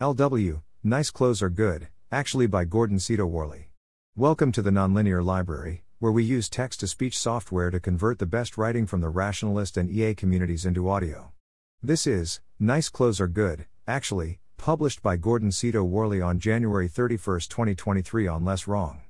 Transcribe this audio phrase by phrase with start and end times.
[0.00, 3.70] LW, Nice Clothes Are Good, actually by Gordon Seidoh Worley.
[4.16, 8.26] Welcome to the Nonlinear Library, where we use text to speech software to convert the
[8.26, 11.30] best writing from the rationalist and EA communities into audio.
[11.80, 17.42] This is Nice Clothes Are Good, actually, published by Gordon Seidoh Worley on January 31,
[17.42, 19.02] 2023 on Less Wrong.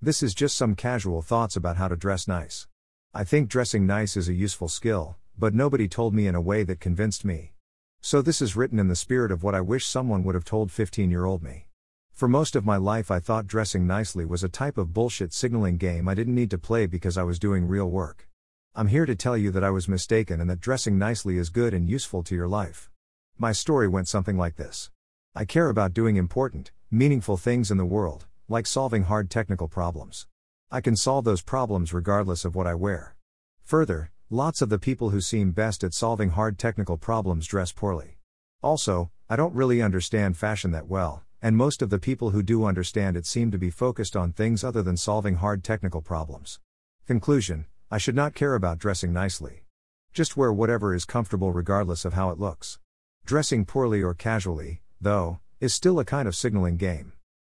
[0.00, 2.68] This is just some casual thoughts about how to dress nice.
[3.12, 6.62] I think dressing nice is a useful skill, but nobody told me in a way
[6.62, 7.54] that convinced me.
[8.00, 10.70] So this is written in the spirit of what I wish someone would have told
[10.70, 11.66] 15 year old me.
[12.12, 15.76] For most of my life, I thought dressing nicely was a type of bullshit signaling
[15.76, 18.28] game I didn't need to play because I was doing real work.
[18.74, 21.74] I'm here to tell you that I was mistaken and that dressing nicely is good
[21.74, 22.90] and useful to your life.
[23.36, 24.90] My story went something like this
[25.34, 30.26] I care about doing important, meaningful things in the world, like solving hard technical problems.
[30.70, 33.16] I can solve those problems regardless of what I wear.
[33.64, 38.18] Further, Lots of the people who seem best at solving hard technical problems dress poorly.
[38.62, 42.66] Also, I don't really understand fashion that well, and most of the people who do
[42.66, 46.60] understand it seem to be focused on things other than solving hard technical problems.
[47.06, 49.64] Conclusion I should not care about dressing nicely.
[50.12, 52.78] Just wear whatever is comfortable regardless of how it looks.
[53.24, 57.14] Dressing poorly or casually, though, is still a kind of signaling game.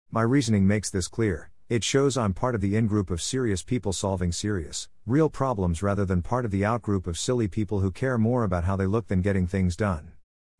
[0.09, 3.64] My reasoning makes this clear it shows I'm part of the in group of serious
[3.64, 7.80] people solving serious, real problems rather than part of the out group of silly people
[7.80, 10.11] who care more about how they look than getting things done.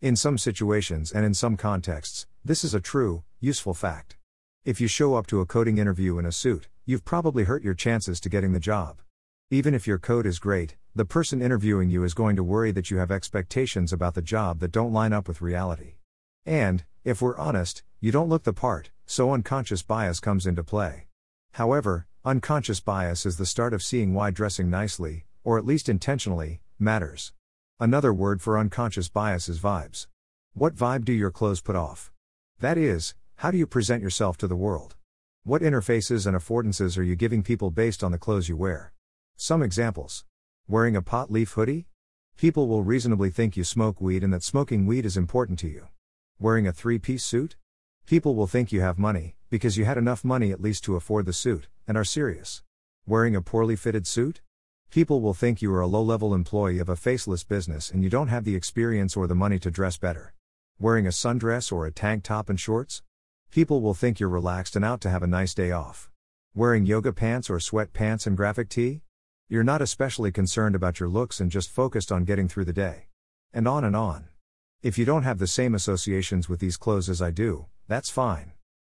[0.02, 4.18] In some situations and in some contexts, this is a true, useful fact.
[4.66, 7.74] If you show up to a coding interview in a suit, you've probably hurt your
[7.74, 9.00] chances to getting the job.
[9.52, 12.90] Even if your code is great, the person interviewing you is going to worry that
[12.90, 15.96] you have expectations about the job that don't line up with reality.
[16.46, 21.08] And, if we're honest, you don't look the part, so unconscious bias comes into play.
[21.54, 26.62] However, unconscious bias is the start of seeing why dressing nicely, or at least intentionally,
[26.80, 27.34] matters.
[27.80, 30.08] Another word for unconscious bias is vibes.
[30.54, 32.12] What vibe do your clothes put off?
[32.60, 34.96] That is, how do you present yourself to the world?
[35.44, 38.94] What interfaces and affordances are you giving people based on the clothes you wear?
[39.36, 40.24] Some examples.
[40.68, 41.88] Wearing a pot leaf hoodie?
[42.38, 45.88] People will reasonably think you smoke weed and that smoking weed is important to you.
[46.40, 47.58] Wearing a three piece suit?
[48.06, 51.26] People will think you have money, because you had enough money at least to afford
[51.26, 52.62] the suit, and are serious.
[53.06, 54.42] Wearing a poorly fitted suit?
[54.90, 58.10] People will think you are a low level employee of a faceless business and you
[58.10, 60.34] don't have the experience or the money to dress better.
[60.80, 63.02] Wearing a sundress or a tank top and shorts?
[63.52, 66.12] People will think you're relaxed and out to have a nice day off.
[66.54, 69.02] Wearing yoga pants or sweat pants and graphic tee?
[69.50, 73.08] You're not especially concerned about your looks and just focused on getting through the day.
[73.52, 74.28] And on and on.
[74.84, 78.52] If you don't have the same associations with these clothes as I do, that's fine.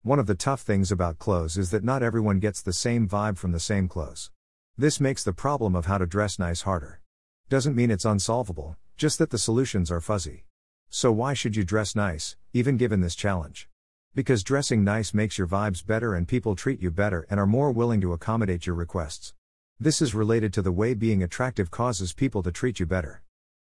[0.02, 3.38] One of the tough things about clothes is that not everyone gets the same vibe
[3.38, 4.32] from the same clothes.
[4.78, 7.02] This makes the problem of how to dress nice harder.
[7.50, 10.46] Doesn't mean it's unsolvable, just that the solutions are fuzzy.
[10.90, 13.68] So, why should you dress nice, even given this challenge?
[14.16, 17.74] Because dressing nice makes your vibes better and people treat you better and are more
[17.74, 19.34] willing to accommodate your requests.
[19.82, 23.23] This is related to the way being attractive causes people to treat you better.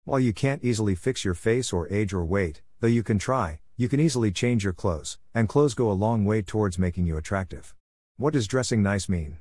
[0.09, 3.59] While you can't easily fix your face or age or weight, though you can try,
[3.77, 7.15] you can easily change your clothes, and clothes go a long way towards making you
[7.15, 7.75] attractive.
[8.17, 9.37] What does dressing nice mean?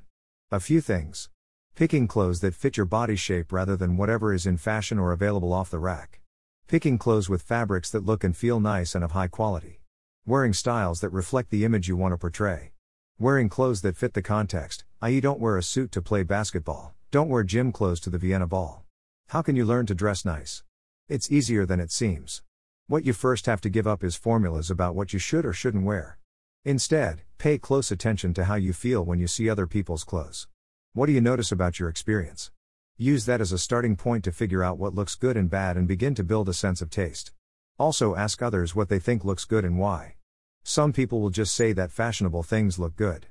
[0.51, 1.29] A few things.
[1.73, 5.53] Picking clothes that fit your body shape rather than whatever is in fashion or available
[5.53, 6.19] off the rack.
[6.67, 9.81] Picking clothes with fabrics that look and feel nice and of high quality.
[10.27, 12.73] Wearing styles that reflect the image you want to portray.
[13.17, 17.27] Wearing clothes that fit the context, i.e., don't wear a suit to play basketball, don't
[17.27, 18.85] wear gym clothes to the Vienna Ball.
[19.29, 20.63] How can you learn to dress nice?
[21.07, 22.41] It's easier than it seems.
[22.87, 25.85] What you first have to give up is formulas about what you should or shouldn't
[25.85, 26.17] wear.
[26.65, 30.47] Instead, pay close attention to how you feel when you see other people's clothes.
[30.93, 32.49] What do you notice about your experience?
[32.97, 35.87] Use that as a starting point to figure out what looks good and bad and
[35.87, 37.31] begin to build a sense of taste.
[37.77, 40.15] Also, ask others what they think looks good and why.
[40.63, 43.27] Some people will just say that fashionable things look good.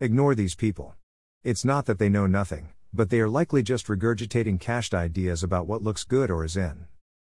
[0.00, 0.94] Ignore these people.
[1.44, 5.66] It's not that they know nothing, but they are likely just regurgitating cached ideas about
[5.66, 6.86] what looks good or is in.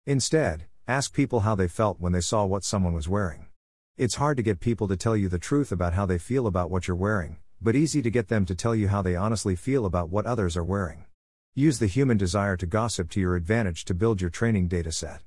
[0.05, 3.47] Instead, ask people how they felt when they saw what someone was wearing.
[3.97, 6.69] It's hard to get people to tell you the truth about how they feel about
[6.69, 9.85] what you're wearing, but easy to get them to tell you how they honestly feel
[9.85, 11.05] about what others are wearing.
[11.55, 15.21] Use the human desire to gossip to your advantage to build your training dataset.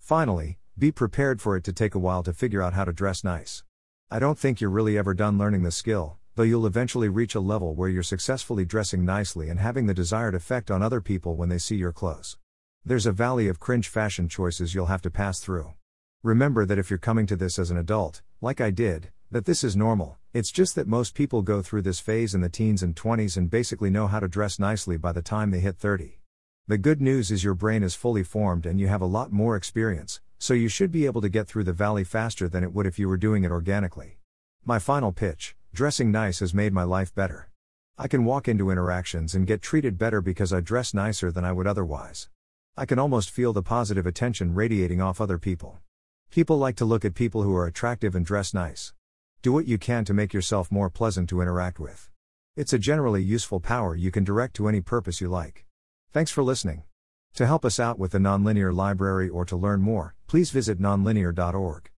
[0.00, 3.22] Finally, be prepared for it to take a while to figure out how to dress
[3.22, 3.62] nice.
[4.10, 7.40] I don't think you're really ever done learning the skill, though you'll eventually reach a
[7.40, 11.48] level where you're successfully dressing nicely and having the desired effect on other people when
[11.48, 12.36] they see your clothes.
[12.84, 15.72] There's a valley of cringe fashion choices you'll have to pass through.
[16.22, 19.64] Remember that if you're coming to this as an adult, like I did, that this
[19.64, 22.94] is normal, it's just that most people go through this phase in the teens and
[22.94, 26.20] 20s and basically know how to dress nicely by the time they hit 30.
[26.68, 29.56] The good news is your brain is fully formed and you have a lot more
[29.56, 32.86] experience, so you should be able to get through the valley faster than it would
[32.86, 34.18] if you were doing it organically.
[34.66, 37.50] My final pitch dressing nice has made my life better.
[37.98, 41.52] I can walk into interactions and get treated better because I dress nicer than I
[41.52, 42.30] would otherwise.
[42.78, 45.80] I can almost feel the positive attention radiating off other people.
[46.30, 48.94] People like to look at people who are attractive and dress nice.
[49.42, 52.08] Do what you can to make yourself more pleasant to interact with.
[52.56, 55.66] It's a generally useful power you can direct to any purpose you like.
[56.10, 56.84] Thanks for listening.
[57.34, 61.90] To help us out with the Nonlinear Library or to learn more, please visit nonlinear.org.